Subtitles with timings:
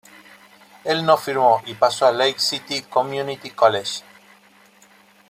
[0.83, 4.01] Él no firmó, y pasó a Lake City Community College.